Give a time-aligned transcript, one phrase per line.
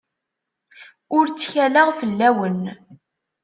[1.17, 2.61] Ur ttkaleɣ fell-awen.